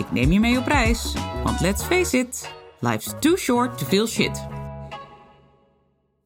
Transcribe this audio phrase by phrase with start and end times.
[0.00, 1.14] Ik neem je mee op reis,
[1.44, 4.46] want let's face it, life's too short to feel shit.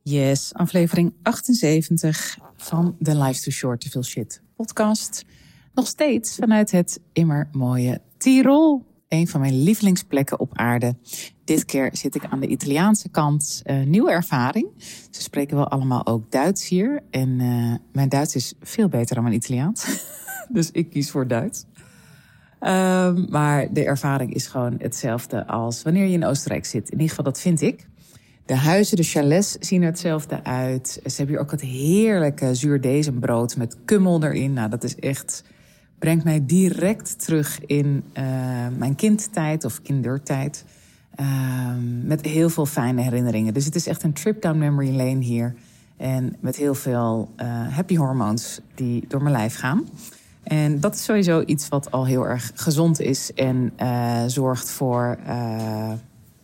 [0.02, 5.24] Yes, aflevering 78 van de Life's Too Short to Feel Shit podcast.
[5.72, 8.84] Nog steeds vanuit het immer mooie Tirol.
[9.08, 10.96] Een van mijn lievelingsplekken op aarde.
[11.44, 13.62] Dit keer zit ik aan de Italiaanse kant.
[13.64, 14.68] Uh, nieuwe ervaring.
[15.10, 17.02] Ze spreken wel allemaal ook Duits hier.
[17.10, 19.86] En uh, mijn Duits is veel beter dan mijn Italiaans.
[20.48, 21.64] dus ik kies voor Duits.
[22.66, 26.84] Um, maar de ervaring is gewoon hetzelfde als wanneer je in Oostenrijk zit.
[26.84, 27.86] In ieder geval, dat vind ik.
[28.46, 30.88] De huizen, de chalets zien er hetzelfde uit.
[30.88, 34.52] Ze hebben hier ook het heerlijke zuurdesembrood met kummel erin.
[34.52, 35.44] Nou, dat is echt
[35.98, 38.24] brengt mij direct terug in uh,
[38.76, 40.64] mijn kindtijd of kindertijd.
[41.20, 41.26] Uh,
[42.02, 43.54] met heel veel fijne herinneringen.
[43.54, 45.54] Dus het is echt een trip down memory lane hier.
[45.96, 49.84] En met heel veel uh, happy hormones die door mijn lijf gaan.
[50.44, 55.18] En dat is sowieso iets wat al heel erg gezond is en uh, zorgt voor,
[55.26, 55.28] uh,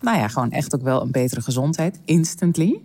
[0.01, 2.81] nou ja, gewoon echt ook wel een betere gezondheid, instantly.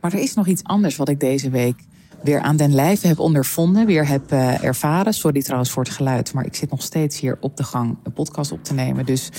[0.00, 1.80] Maar er is nog iets anders wat ik deze week
[2.22, 5.14] weer aan den lijve heb ondervonden, weer heb uh, ervaren.
[5.14, 8.12] Sorry trouwens voor het geluid, maar ik zit nog steeds hier op de gang een
[8.12, 9.06] podcast op te nemen.
[9.06, 9.30] Dus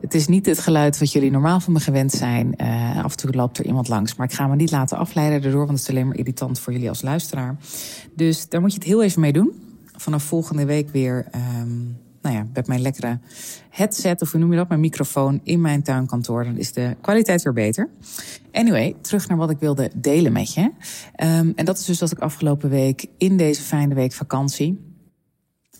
[0.00, 2.56] het is niet het geluid wat jullie normaal van me gewend zijn.
[3.02, 4.14] Af en toe loopt er iemand langs.
[4.14, 6.72] Maar ik ga me niet laten afleiden daardoor, want het is alleen maar irritant voor
[6.72, 7.56] jullie als luisteraar.
[8.14, 9.52] Dus daar moet je het heel even mee doen
[10.00, 11.26] vanaf volgende week weer,
[11.60, 13.18] um, nou ja, met mijn lekkere
[13.70, 16.44] headset, of hoe noem je dat, mijn microfoon in mijn tuinkantoor.
[16.44, 17.88] Dan is de kwaliteit weer beter.
[18.52, 20.60] Anyway, terug naar wat ik wilde delen met je.
[20.62, 24.86] Um, en dat is dus dat ik afgelopen week in deze fijne week vakantie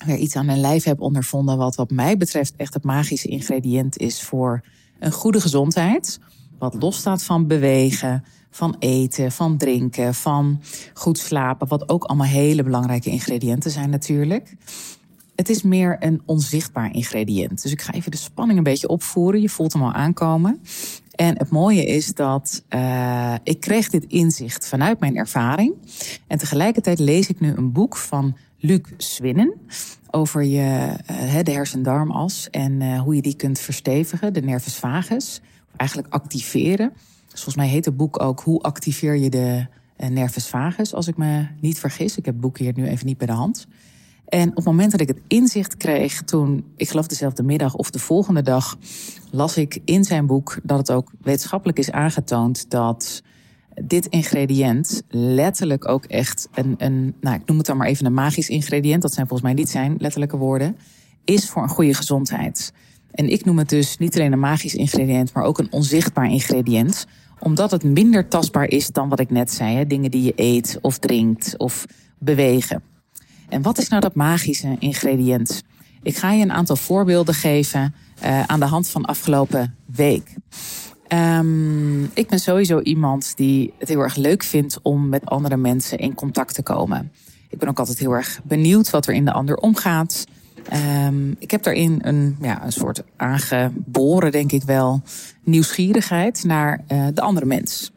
[0.07, 3.99] weer iets aan mijn lijf heb ondervonden wat wat mij betreft echt het magische ingrediënt
[3.99, 4.65] is voor
[4.99, 6.19] een goede gezondheid.
[6.59, 10.61] Wat losstaat van bewegen, van eten, van drinken, van
[10.95, 11.69] goed slapen.
[11.69, 14.57] Wat ook allemaal hele belangrijke ingrediënten zijn natuurlijk.
[15.37, 17.63] Het is meer een onzichtbaar ingrediënt.
[17.63, 19.41] Dus ik ga even de spanning een beetje opvoeren.
[19.41, 20.61] Je voelt hem al aankomen.
[21.15, 25.75] En het mooie is dat uh, ik kreeg dit inzicht vanuit mijn ervaring.
[26.27, 29.55] En tegelijkertijd lees ik nu een boek van Luc Swinnen
[30.11, 35.41] over je, uh, de hersendarmas en uh, hoe je die kunt verstevigen, de nervus vagus.
[35.79, 36.93] Eigenlijk activeren.
[37.27, 39.67] Volgens mij heet het boek ook Hoe activeer je de
[39.99, 42.17] uh, nervus vagus, als ik me niet vergis.
[42.17, 43.67] Ik heb het boek hier nu even niet bij de hand.
[44.29, 47.91] En op het moment dat ik het inzicht kreeg, toen, ik geloof dezelfde middag of
[47.91, 48.79] de volgende dag,
[49.31, 53.23] las ik in zijn boek dat het ook wetenschappelijk is aangetoond dat
[53.85, 58.15] dit ingrediënt letterlijk ook echt een, een nou, ik noem het dan maar even een
[58.15, 60.77] magisch ingrediënt, dat zijn volgens mij niet zijn letterlijke woorden,
[61.25, 62.73] is voor een goede gezondheid.
[63.19, 67.07] En ik noem het dus niet alleen een magisch ingrediënt, maar ook een onzichtbaar ingrediënt
[67.39, 69.77] omdat het minder tastbaar is dan wat ik net zei.
[69.77, 69.87] Hè?
[69.87, 71.87] Dingen die je eet of drinkt of
[72.19, 72.83] bewegen.
[73.49, 75.63] En wat is nou dat magische ingrediënt?
[76.03, 80.35] Ik ga je een aantal voorbeelden geven uh, aan de hand van afgelopen week.
[81.13, 85.99] Um, ik ben sowieso iemand die het heel erg leuk vindt om met andere mensen
[85.99, 87.13] in contact te komen.
[87.49, 90.25] Ik ben ook altijd heel erg benieuwd wat er in de ander omgaat.
[90.73, 95.03] Um, ik heb daarin een, ja, een soort aangeboren, denk ik wel,
[95.45, 97.93] nieuwsgierigheid naar uh, de andere mens.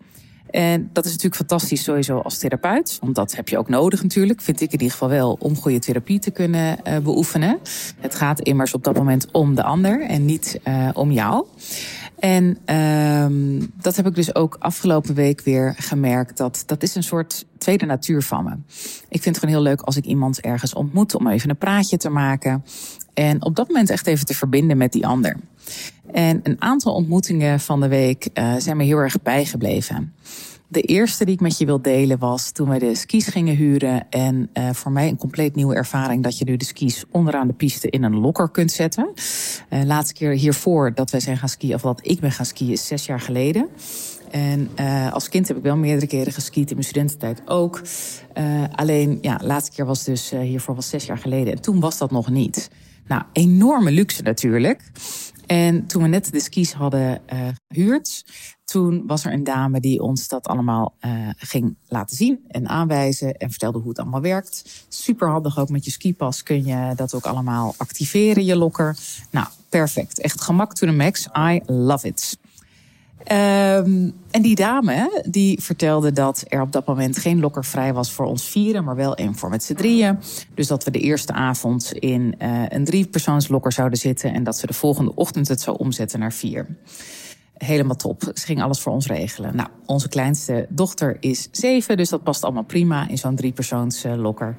[0.49, 2.97] En dat is natuurlijk fantastisch sowieso als therapeut.
[3.01, 5.79] Want dat heb je ook nodig natuurlijk, vind ik in ieder geval wel, om goede
[5.79, 7.59] therapie te kunnen uh, beoefenen.
[7.99, 11.45] Het gaat immers op dat moment om de ander en niet uh, om jou.
[12.21, 16.37] En um, dat heb ik dus ook afgelopen week weer gemerkt.
[16.37, 18.55] Dat dat is een soort tweede natuur van me.
[19.09, 21.97] Ik vind het gewoon heel leuk als ik iemand ergens ontmoet om even een praatje
[21.97, 22.63] te maken.
[23.13, 25.35] En op dat moment echt even te verbinden met die ander.
[26.11, 30.13] En een aantal ontmoetingen van de week uh, zijn me heel erg bijgebleven.
[30.71, 34.09] De eerste die ik met je wil delen was toen wij de skis gingen huren.
[34.09, 37.53] En uh, voor mij een compleet nieuwe ervaring dat je nu de skis onderaan de
[37.53, 39.11] piste in een lokker kunt zetten.
[39.69, 42.71] Uh, laatste keer hiervoor dat wij zijn gaan skiën, of dat ik ben gaan skiën,
[42.71, 43.69] is zes jaar geleden.
[44.29, 47.81] En uh, als kind heb ik wel meerdere keren geskiet, in mijn studententijd ook.
[48.71, 51.53] Alleen, ja, laatste keer was dus hiervoor was zes jaar geleden.
[51.53, 52.69] En toen was dat nog niet.
[53.07, 54.91] Nou, enorme luxe natuurlijk.
[55.45, 57.21] En toen we net de skis hadden
[57.67, 58.23] gehuurd,
[58.71, 63.37] toen was er een dame die ons dat allemaal uh, ging laten zien en aanwijzen
[63.37, 64.85] en vertelde hoe het allemaal werkt.
[64.87, 68.97] Super handig ook met je skipas kun je dat ook allemaal activeren, je lokker.
[69.31, 70.19] Nou, perfect.
[70.19, 71.27] Echt gemak to the max.
[71.37, 72.37] I love it.
[73.21, 78.11] Um, en die dame die vertelde dat er op dat moment geen lokker vrij was
[78.11, 80.19] voor ons vieren, maar wel één voor met z'n drieën.
[80.53, 84.67] Dus dat we de eerste avond in uh, een driepersoonslokker zouden zitten en dat ze
[84.67, 86.67] de volgende ochtend het zou omzetten naar vier.
[87.65, 88.21] Helemaal top.
[88.33, 89.55] Ze ging alles voor ons regelen.
[89.55, 94.55] Nou, onze kleinste dochter is zeven, dus dat past allemaal prima in zo'n driepersoonslokker.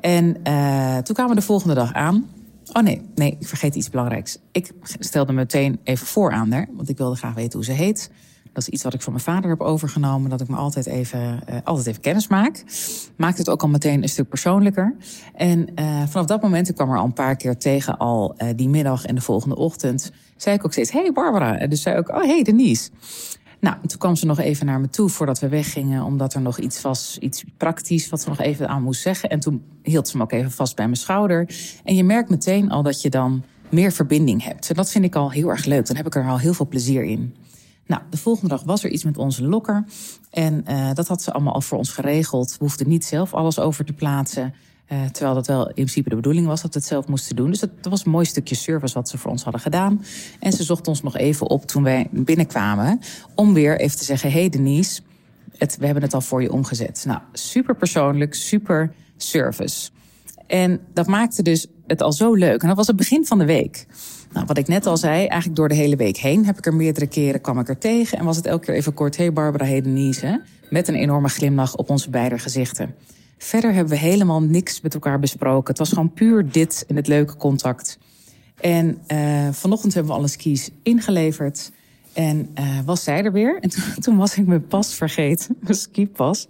[0.00, 2.26] En uh, toen kwamen we de volgende dag aan.
[2.72, 4.38] Oh nee, nee, ik vergeet iets belangrijks.
[4.52, 8.10] Ik stelde meteen even voor aan haar, want ik wilde graag weten hoe ze heet.
[8.52, 11.20] Dat is iets wat ik van mijn vader heb overgenomen, dat ik me altijd even,
[11.20, 12.64] uh, altijd even kennis maak.
[13.16, 14.96] Maakt het ook al meteen een stuk persoonlijker.
[15.34, 18.48] En uh, vanaf dat moment, ik kwam er al een paar keer tegen, al uh,
[18.56, 21.58] die middag en de volgende ochtend, zei ik ook steeds: Hey Barbara.
[21.58, 22.90] En dus zei ook: Oh hey Denise.
[23.60, 26.58] Nou, toen kwam ze nog even naar me toe voordat we weggingen, omdat er nog
[26.58, 29.30] iets was, iets praktisch wat ze nog even aan moest zeggen.
[29.30, 31.54] En toen hield ze me ook even vast bij mijn schouder.
[31.84, 34.68] En je merkt meteen al dat je dan meer verbinding hebt.
[34.68, 35.86] En dat vind ik al heel erg leuk.
[35.86, 37.34] Dan heb ik er al heel veel plezier in.
[37.86, 39.84] Nou, de volgende dag was er iets met onze lokker.
[40.30, 42.50] En uh, dat had ze allemaal al voor ons geregeld.
[42.50, 44.54] We hoefden niet zelf alles over te plaatsen.
[44.92, 47.50] Uh, terwijl dat wel in principe de bedoeling was dat we het zelf moesten doen.
[47.50, 50.04] Dus dat, dat, was een mooi stukje service wat ze voor ons hadden gedaan.
[50.40, 53.00] En ze zocht ons nog even op toen wij binnenkwamen.
[53.34, 55.00] Om weer even te zeggen: Hey Denise,
[55.56, 57.04] het, we hebben het al voor je omgezet.
[57.06, 59.90] Nou, super persoonlijk, super service.
[60.46, 62.62] En dat maakte dus het al zo leuk.
[62.62, 63.86] En dat was het begin van de week.
[64.32, 66.74] Nou, wat ik net al zei, eigenlijk door de hele week heen heb ik er
[66.74, 68.18] meerdere keren kwam ik er tegen.
[68.18, 70.42] En was het elke keer even kort: Hey Barbara, hey Denise.
[70.70, 72.94] Met een enorme glimlach op onze beide gezichten.
[73.42, 75.68] Verder hebben we helemaal niks met elkaar besproken.
[75.68, 77.98] Het was gewoon puur dit en het leuke contact.
[78.60, 81.72] En uh, vanochtend hebben we alle skis ingeleverd.
[82.12, 83.58] En uh, was zij er weer.
[83.60, 86.48] En toen, was ik mijn pas vergeten, mijn skipas,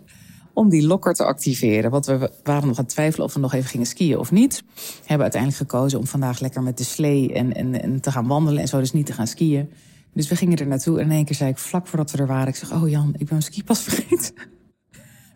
[0.53, 1.91] om die lokker te activeren.
[1.91, 4.63] Want we waren nog aan het twijfelen of we nog even gingen skiën of niet.
[4.99, 8.61] Hebben uiteindelijk gekozen om vandaag lekker met de slee en, en, en te gaan wandelen
[8.63, 9.71] en zo, dus niet te gaan skiën.
[10.13, 12.27] Dus we gingen er naartoe en in één keer zei ik vlak voordat we er
[12.27, 14.35] waren, ik zeg, oh Jan, ik ben mijn skipas vergeten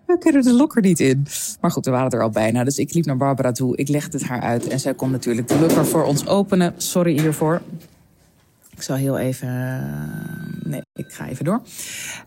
[0.07, 1.27] we kunnen de lokker niet in.
[1.61, 2.65] Maar goed, we waren er al bijna.
[2.65, 3.77] Dus ik liep naar Barbara toe.
[3.77, 4.69] Ik legde het haar uit.
[4.69, 6.75] En zij kon natuurlijk de lokker voor ons openen.
[6.77, 7.63] Sorry hiervoor.
[8.77, 9.49] Ik zal heel even.
[10.65, 11.61] Nee, ik ga even door.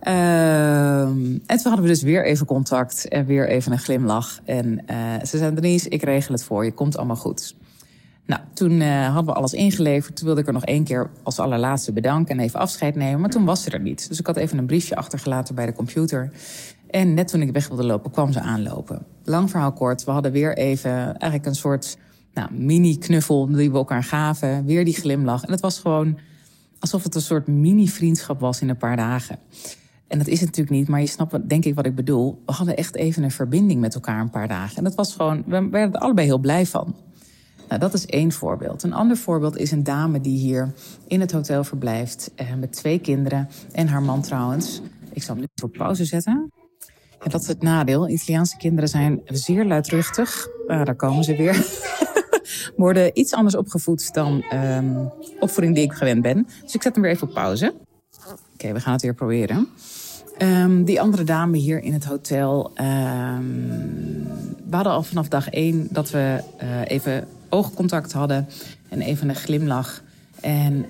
[0.03, 4.39] Uh, en toen hadden we dus weer even contact en weer even een glimlach.
[4.45, 6.71] En uh, ze zei: Denise, ik regel het voor je.
[6.71, 7.55] Komt allemaal goed.
[8.25, 10.15] Nou, toen uh, hadden we alles ingeleverd.
[10.15, 13.19] Toen wilde ik er nog één keer als allerlaatste bedanken en even afscheid nemen.
[13.19, 14.09] Maar toen was ze er niet.
[14.09, 16.31] Dus ik had even een briefje achtergelaten bij de computer.
[16.89, 19.05] En net toen ik weg wilde lopen, kwam ze aanlopen.
[19.23, 21.97] Lang verhaal kort, we hadden weer even eigenlijk een soort
[22.33, 24.65] nou, mini-knuffel die we elkaar gaven.
[24.65, 25.43] Weer die glimlach.
[25.43, 26.17] En het was gewoon
[26.79, 29.39] alsof het een soort mini-vriendschap was in een paar dagen.
[30.07, 32.41] En dat is het natuurlijk niet, maar je snapt denk ik wat ik bedoel.
[32.45, 34.77] We hadden echt even een verbinding met elkaar een paar dagen.
[34.77, 36.95] En dat was gewoon, we werden er allebei heel blij van.
[37.67, 38.83] Nou, dat is één voorbeeld.
[38.83, 40.73] Een ander voorbeeld is een dame die hier
[41.07, 42.31] in het hotel verblijft.
[42.35, 44.81] Eh, met twee kinderen en haar man trouwens.
[45.13, 46.51] Ik zal hem nu voor pauze zetten.
[47.19, 48.09] En dat is het nadeel.
[48.09, 50.47] Italiaanse kinderen zijn zeer luidruchtig.
[50.67, 51.65] Uh, daar komen ze weer.
[52.75, 56.47] Worden iets anders opgevoed dan um, opvoeding die ik gewend ben.
[56.63, 57.73] Dus ik zet hem weer even op pauze.
[58.53, 59.67] Oké, we gaan het weer proberen.
[60.37, 62.71] Um, die andere dame hier in het hotel.
[62.75, 64.27] Um,
[64.69, 68.47] we hadden al vanaf dag één dat we uh, even oogcontact hadden.
[68.89, 70.01] En even een glimlach.
[70.41, 70.85] En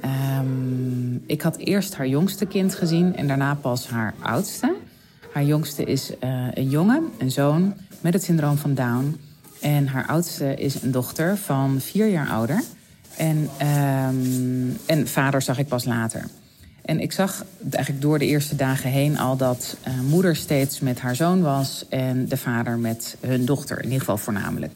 [1.26, 4.76] ik had eerst haar jongste kind gezien en daarna pas haar oudste.
[5.34, 9.20] Haar jongste is uh, een jongen, een zoon, met het syndroom van Down.
[9.62, 12.64] En haar oudste is een dochter van vier jaar ouder.
[13.18, 13.50] En,
[14.08, 16.26] um, en vader zag ik pas later.
[16.82, 21.00] En ik zag eigenlijk door de eerste dagen heen al dat uh, moeder steeds met
[21.00, 24.76] haar zoon was en de vader met hun dochter, in ieder geval voornamelijk.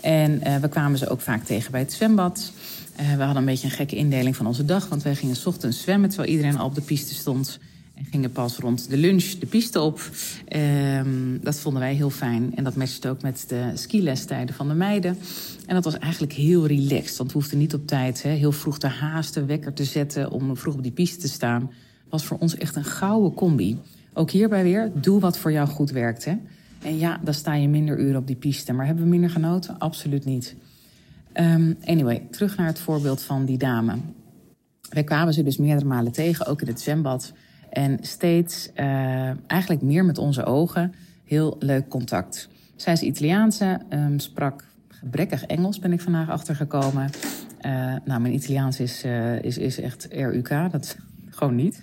[0.00, 2.52] En uh, we kwamen ze ook vaak tegen bij het zwembad.
[2.96, 5.82] We hadden een beetje een gekke indeling van onze dag, want wij gingen s ochtends
[5.82, 7.58] zwemmen terwijl iedereen al op de piste stond.
[7.94, 10.10] En gingen pas rond de lunch de piste op.
[10.56, 12.56] Um, dat vonden wij heel fijn.
[12.56, 15.18] En dat matchte ook met de skilestijden van de meiden.
[15.66, 17.16] En dat was eigenlijk heel relaxed.
[17.16, 20.56] Want we hoefden niet op tijd hè, heel vroeg te haasten, wekker te zetten om
[20.56, 21.70] vroeg op die piste te staan.
[22.08, 23.78] Was voor ons echt een gouden combi.
[24.12, 26.24] Ook hierbij weer, doe wat voor jou goed werkt.
[26.24, 26.34] Hè?
[26.82, 28.72] En ja, dan sta je minder uren op die piste.
[28.72, 29.78] Maar hebben we minder genoten?
[29.78, 30.54] Absoluut niet.
[31.34, 33.96] Um, anyway, terug naar het voorbeeld van die dame.
[34.88, 37.32] Wij kwamen ze dus meerdere malen tegen, ook in het zwembad.
[37.74, 42.48] En steeds uh, eigenlijk meer met onze ogen heel leuk contact.
[42.76, 47.10] Zij is Italiaanse, um, sprak gebrekkig Engels, ben ik vandaag achtergekomen.
[47.66, 47.72] Uh,
[48.04, 50.96] nou, mijn Italiaans is, uh, is, is echt RUK, dat
[51.30, 51.82] gewoon niet.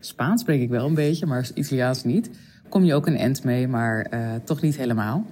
[0.00, 2.30] Spaans spreek ik wel een beetje, maar Italiaans niet.
[2.68, 4.08] Kom je ook een end mee, maar
[4.44, 5.26] toch niet helemaal.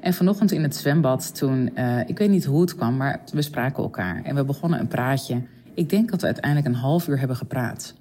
[0.00, 1.70] En vanochtend in het zwembad, toen,
[2.06, 4.22] ik weet niet hoe het kwam, maar we spraken elkaar.
[4.22, 5.42] En we begonnen een praatje.
[5.74, 7.94] Ik denk dat we uiteindelijk een half uur hebben gepraat.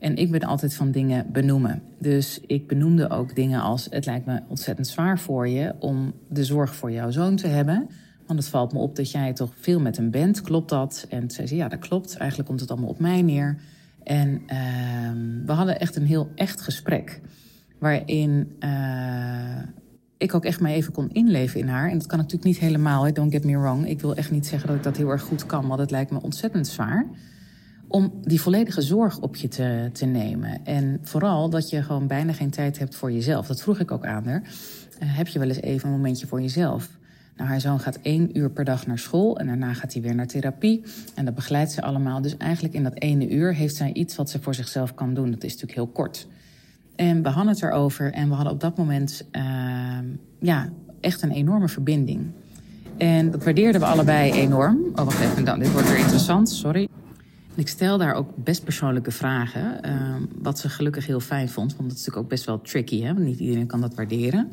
[0.00, 1.82] En ik ben altijd van dingen benoemen.
[1.98, 6.44] Dus ik benoemde ook dingen als: Het lijkt me ontzettend zwaar voor je om de
[6.44, 7.88] zorg voor jouw zoon te hebben.
[8.26, 10.40] Want het valt me op dat jij toch veel met hem bent.
[10.40, 11.06] Klopt dat?
[11.08, 12.16] En zei ze: Ja, dat klopt.
[12.16, 13.58] Eigenlijk komt het allemaal op mij neer.
[14.02, 17.20] En uh, we hadden echt een heel echt gesprek.
[17.78, 19.62] Waarin uh,
[20.16, 21.90] ik ook echt mij even kon inleven in haar.
[21.90, 23.88] En dat kan natuurlijk niet helemaal, don't get me wrong.
[23.88, 26.10] Ik wil echt niet zeggen dat ik dat heel erg goed kan, want het lijkt
[26.10, 27.06] me ontzettend zwaar
[27.90, 29.48] om die volledige zorg op je
[29.92, 30.64] te, nemen.
[30.64, 33.46] En vooral dat je gewoon bijna geen tijd hebt voor jezelf.
[33.46, 34.42] Dat vroeg ik ook aan haar.
[34.42, 34.48] Uh,
[35.16, 36.88] heb je wel eens even een momentje voor jezelf?
[37.36, 40.14] Nou, haar zoon gaat één uur per dag naar school en daarna gaat hij weer
[40.14, 40.82] naar therapie.
[41.14, 42.22] En dat begeleidt ze allemaal.
[42.22, 45.30] Dus eigenlijk in dat ene uur heeft zij iets wat ze voor zichzelf kan doen.
[45.30, 46.26] Dat is natuurlijk heel kort.
[46.96, 49.42] En we hadden het erover en we hadden op dat moment uh,
[50.40, 50.68] ja,
[51.00, 52.26] echt een enorme verbinding.
[52.96, 54.78] En dat waardeerden we allebei enorm.
[54.94, 56.88] Oh, wacht even, dan, dit wordt weer interessant, sorry.
[57.60, 59.80] Ik stel daar ook best persoonlijke vragen.
[59.86, 61.76] Uh, wat ze gelukkig heel fijn vond.
[61.76, 63.02] Want dat is natuurlijk ook best wel tricky.
[63.02, 63.14] Hè?
[63.14, 64.48] Want niet iedereen kan dat waarderen.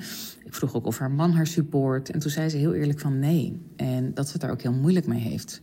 [0.45, 2.09] Ik vroeg ook of haar man haar support.
[2.09, 3.61] En toen zei ze heel eerlijk van nee.
[3.75, 5.61] En dat ze het daar ook heel moeilijk mee heeft.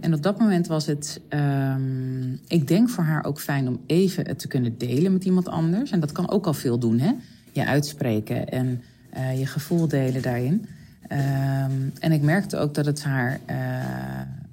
[0.00, 4.26] En op dat moment was het, um, ik denk voor haar ook fijn om even
[4.26, 5.90] het te kunnen delen met iemand anders.
[5.90, 7.12] En dat kan ook al veel doen, hè?
[7.52, 8.82] Je uitspreken en
[9.16, 10.66] uh, je gevoel delen daarin.
[11.12, 13.56] Um, en ik merkte ook dat het haar, uh,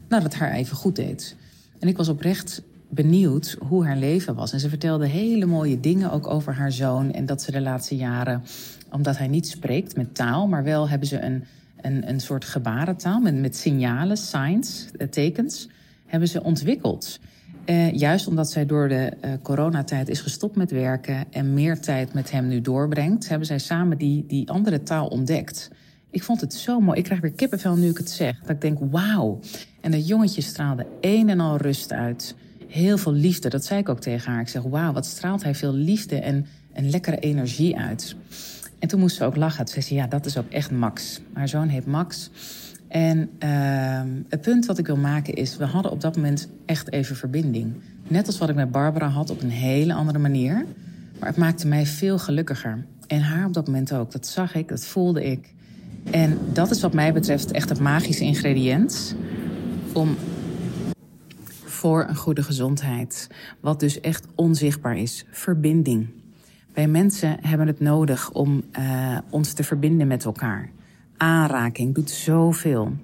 [0.08, 1.36] nou, dat het haar even goed deed.
[1.80, 4.54] En ik was oprecht benieuwd hoe haar leven was.
[4.54, 7.12] En ze vertelde hele mooie dingen ook over haar zoon.
[7.12, 8.44] En dat ze de laatste jaren,
[8.92, 11.44] omdat hij niet spreekt met taal, maar wel hebben ze een,
[11.82, 15.68] een, een soort gebarentaal met, met signalen, signs, eh, tekens,
[16.06, 17.20] hebben ze ontwikkeld.
[17.66, 22.14] Uh, juist omdat zij door de uh, coronatijd is gestopt met werken en meer tijd
[22.14, 25.70] met hem nu doorbrengt, hebben zij samen die, die andere taal ontdekt.
[26.10, 26.98] Ik vond het zo mooi.
[26.98, 28.40] Ik krijg weer kippenvel nu ik het zeg.
[28.40, 29.40] Dat ik denk, wauw.
[29.88, 32.36] En dat jongetje straalde een en al rust uit.
[32.68, 33.50] Heel veel liefde.
[33.50, 34.42] Dat zei ik ook tegen haar.
[34.42, 38.16] Ik zeg, wauw, wat straalt hij veel liefde en een lekkere energie uit.
[38.80, 39.66] En toen moest ze ook lachen.
[39.66, 41.22] Toen zei ze, ja, dat is ook echt Max.
[41.34, 42.30] Haar zoon heet Max.
[42.88, 46.92] En uh, het punt wat ik wil maken is, we hadden op dat moment echt
[46.92, 47.74] even verbinding.
[48.08, 50.66] Net als wat ik met Barbara had, op een hele andere manier.
[51.20, 52.86] Maar het maakte mij veel gelukkiger.
[53.08, 54.12] En haar op dat moment ook.
[54.12, 55.54] Dat zag ik, dat voelde ik.
[56.12, 59.16] En dat is wat mij betreft echt het magische ingrediënt
[59.98, 60.18] om
[61.66, 63.28] voor een goede gezondheid.
[63.60, 65.26] Wat dus echt onzichtbaar is.
[65.32, 66.08] Verbinding.
[66.74, 70.70] Wij mensen hebben het nodig om uh, ons te verbinden met elkaar.
[71.18, 72.96] Aanraking doet zoveel.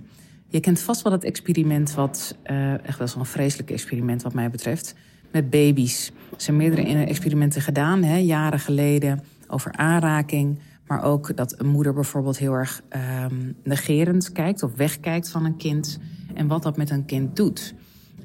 [0.48, 4.50] Je kent vast wel het experiment wat, uh, echt wel zo'n vreselijk experiment wat mij
[4.50, 4.96] betreft,
[5.32, 6.08] met baby's.
[6.08, 10.60] Er zijn meerdere experimenten gedaan, hè, jaren geleden, over aanraking.
[10.88, 12.82] Maar ook dat een moeder bijvoorbeeld heel erg
[13.26, 16.00] um, negerend kijkt of wegkijkt van een kind.
[16.34, 17.74] En wat dat met een kind doet.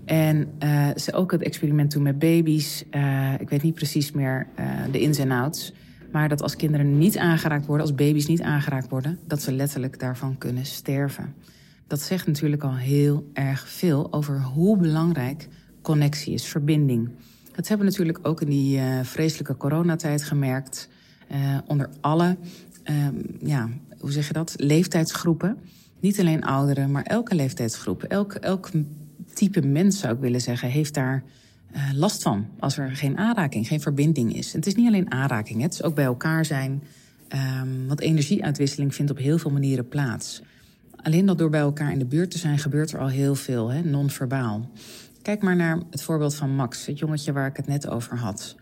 [0.04, 2.84] En uh, ze ook het experiment toen met baby's.
[2.90, 5.72] Uh, ik weet niet precies meer uh, de ins en outs.
[6.12, 10.00] Maar dat als kinderen niet aangeraakt worden, als baby's niet aangeraakt worden, dat ze letterlijk
[10.00, 11.34] daarvan kunnen sterven.
[11.86, 15.48] Dat zegt natuurlijk al heel erg veel over hoe belangrijk
[15.82, 17.10] connectie is, verbinding.
[17.54, 20.88] Dat hebben we natuurlijk ook in die vreselijke coronatijd gemerkt.
[21.66, 22.36] onder alle,
[23.40, 25.58] ja, hoe zeg je dat, leeftijdsgroepen.
[26.00, 28.70] Niet alleen ouderen, maar elke leeftijdsgroep, elk, elk
[29.34, 31.24] type mens zou ik willen zeggen, heeft daar
[31.74, 32.46] uh, last van.
[32.58, 34.52] Als er geen aanraking, geen verbinding is.
[34.52, 36.82] Het is niet alleen aanraking, het is ook bij elkaar zijn.
[37.62, 40.42] Um, want energieuitwisseling vindt op heel veel manieren plaats.
[40.96, 43.72] Alleen dat door bij elkaar in de buurt te zijn, gebeurt er al heel veel,
[43.84, 44.70] non-verbaal.
[45.22, 48.56] Kijk maar naar het voorbeeld van Max, het jongetje waar ik het net over had.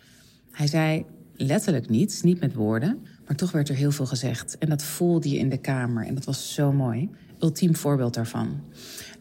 [0.50, 1.04] Hij zei
[1.36, 4.58] letterlijk niets, niet met woorden, maar toch werd er heel veel gezegd.
[4.58, 8.60] En dat voelde je in de kamer en dat was zo mooi ultiem voorbeeld daarvan.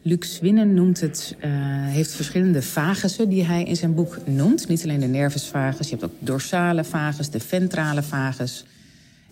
[0.02, 1.44] Luc Swinnen noemt het, uh,
[1.86, 4.68] heeft verschillende vagussen die hij in zijn boek noemt.
[4.68, 8.64] Niet alleen de nervus vagus, je hebt ook dorsale vagus, de ventrale vagus.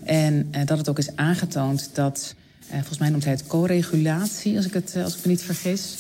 [0.05, 2.35] En uh, dat het ook is aangetoond dat,
[2.67, 5.97] uh, volgens mij noemt hij het co-regulatie, als ik, het, als ik me niet vergis.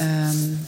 [0.00, 0.58] Um,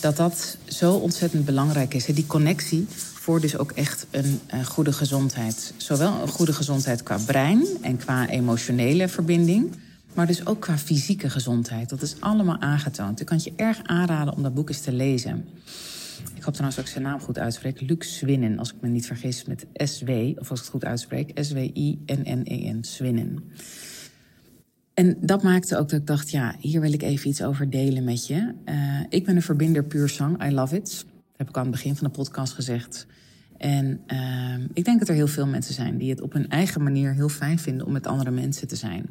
[0.00, 2.04] dat dat zo ontzettend belangrijk is.
[2.04, 5.72] Die connectie voor dus ook echt een, een goede gezondheid.
[5.76, 9.76] Zowel een goede gezondheid qua brein en qua emotionele verbinding
[10.14, 11.88] maar dus ook qua fysieke gezondheid.
[11.88, 13.20] Dat is allemaal aangetoond.
[13.20, 15.44] Ik kan het je erg aanraden om dat boek eens te lezen.
[16.34, 17.80] Ik hoop trouwens dat ik zijn naam goed uitspreek.
[17.80, 21.30] Luc Swinnen, als ik me niet vergis, met SW, of als ik het goed uitspreek,
[21.34, 23.38] S-W-I-N-N-E-N, Swinnen.
[24.94, 28.04] En dat maakte ook dat ik dacht, ja, hier wil ik even iets over delen
[28.04, 28.54] met je.
[28.64, 31.04] Uh, ik ben een verbinder puur zang, I love it.
[31.06, 33.06] Dat heb ik aan het begin van de podcast gezegd.
[33.56, 36.82] En uh, ik denk dat er heel veel mensen zijn die het op hun eigen
[36.82, 39.06] manier heel fijn vinden om met andere mensen te zijn.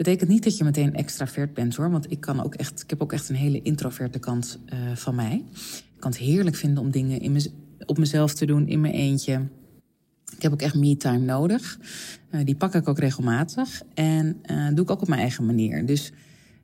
[0.00, 3.02] Betekent niet dat je meteen extravert bent hoor, want ik, kan ook echt, ik heb
[3.02, 5.44] ook echt een hele introverte kant uh, van mij.
[5.94, 7.40] Ik kan het heerlijk vinden om dingen in
[7.86, 9.48] op mezelf te doen, in mijn eentje.
[10.36, 11.78] Ik heb ook echt me-time nodig.
[12.30, 15.86] Uh, die pak ik ook regelmatig en uh, doe ik ook op mijn eigen manier.
[15.86, 16.12] Dus,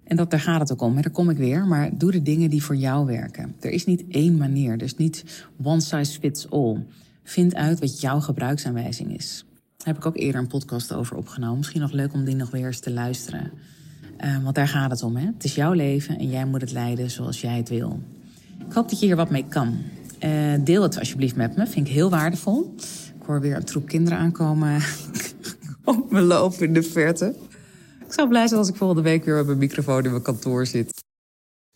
[0.04, 0.94] en dat, daar gaat het ook om.
[0.94, 1.66] Daar kom ik weer.
[1.66, 3.54] Maar doe de dingen die voor jou werken.
[3.60, 4.78] Er is niet één manier.
[4.78, 5.24] Dus niet
[5.62, 6.86] one size fits all.
[7.22, 9.44] Vind uit wat jouw gebruiksaanwijzing is.
[9.86, 11.56] Heb ik ook eerder een podcast over opgenomen.
[11.56, 13.52] Misschien nog leuk om die nog weer eens te luisteren.
[14.24, 15.16] Uh, want daar gaat het om.
[15.16, 15.26] Hè?
[15.26, 18.00] Het is jouw leven en jij moet het leiden zoals jij het wil.
[18.66, 19.78] Ik hoop dat je hier wat mee kan.
[20.24, 21.66] Uh, deel het alsjeblieft met me.
[21.66, 22.74] Vind ik heel waardevol.
[23.20, 24.82] Ik hoor weer een troep kinderen aankomen
[25.84, 27.34] op me lopen in de verte.
[28.06, 30.66] Ik zou blij zijn als ik volgende week weer met mijn microfoon in mijn kantoor
[30.66, 31.04] zit.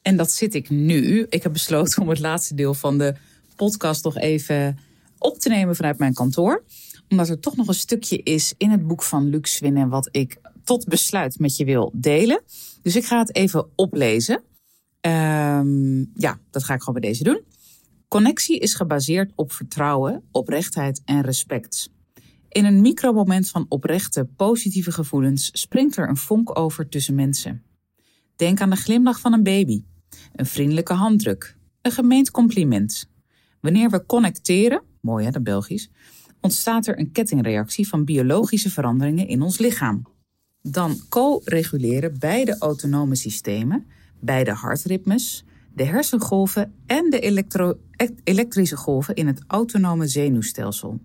[0.02, 1.26] En dat zit ik nu.
[1.28, 3.14] Ik heb besloten om het laatste deel van de
[3.56, 4.78] podcast nog even
[5.18, 6.62] op te nemen vanuit mijn kantoor.
[7.10, 10.40] Omdat er toch nog een stukje is in het boek van Luc Swinnen wat ik
[10.64, 12.42] tot besluit met je wil delen.
[12.82, 14.42] Dus ik ga het even oplezen.
[15.00, 17.40] Um, ja, dat ga ik gewoon bij deze doen.
[18.08, 21.90] Connectie is gebaseerd op vertrouwen, oprechtheid en respect.
[22.48, 27.62] In een micromoment van oprechte, positieve gevoelens springt er een vonk over tussen mensen.
[28.36, 29.84] Denk aan de glimlach van een baby,
[30.32, 33.08] een vriendelijke handdruk, een gemeend compliment.
[33.60, 35.90] Wanneer we connecteren, mooi hè, dat Belgisch,
[36.40, 40.06] ontstaat er een kettingreactie van biologische veranderingen in ons lichaam.
[40.62, 43.86] Dan co-reguleren beide autonome systemen,
[44.20, 45.44] beide hartritmes,
[45.74, 47.78] de hersengolven en de elektro
[48.24, 51.00] elektrische golven in het autonome zenuwstelsel.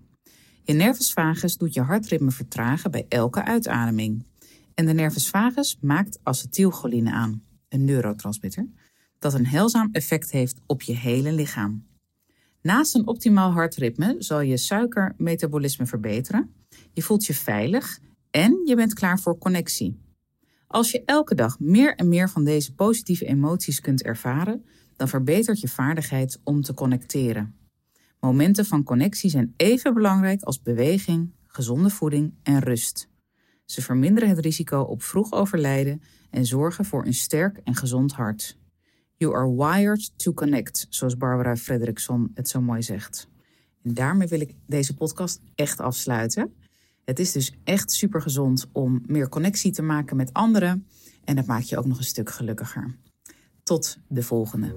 [0.62, 4.24] Je nervus vagus doet je hartritme vertragen bij elke uitademing.
[4.74, 8.68] En de nervus vagus maakt acetylcholine aan, een neurotransmitter,
[9.18, 11.86] dat een heilzaam effect heeft op je hele lichaam.
[12.66, 16.54] Naast een optimaal hartritme zal je suikermetabolisme verbeteren,
[16.92, 17.98] je voelt je veilig
[18.30, 20.00] en je bent klaar voor connectie.
[20.66, 24.64] Als je elke dag meer en meer van deze positieve emoties kunt ervaren,
[24.96, 27.54] dan verbetert je vaardigheid om te connecteren.
[28.20, 33.08] Momenten van connectie zijn even belangrijk als beweging, gezonde voeding en rust.
[33.64, 38.58] Ze verminderen het risico op vroeg overlijden en zorgen voor een sterk en gezond hart.
[39.18, 43.28] You are wired to connect, zoals Barbara Fredrickson het zo mooi zegt.
[43.82, 46.54] En daarmee wil ik deze podcast echt afsluiten.
[47.04, 50.86] Het is dus echt super gezond om meer connectie te maken met anderen.
[51.24, 52.96] En dat maakt je ook nog een stuk gelukkiger.
[53.62, 54.76] Tot de volgende.